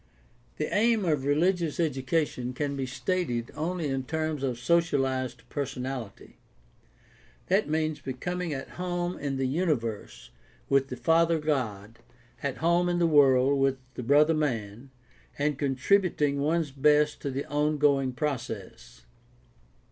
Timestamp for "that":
7.49-7.69